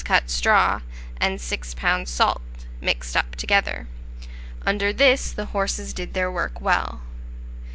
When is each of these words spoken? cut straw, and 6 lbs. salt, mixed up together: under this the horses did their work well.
cut 0.03 0.31
straw, 0.31 0.81
and 1.19 1.39
6 1.39 1.75
lbs. 1.75 2.07
salt, 2.07 2.41
mixed 2.81 3.15
up 3.15 3.35
together: 3.35 3.87
under 4.65 4.91
this 4.91 5.31
the 5.31 5.45
horses 5.53 5.93
did 5.93 6.15
their 6.15 6.31
work 6.31 6.59
well. 6.59 7.01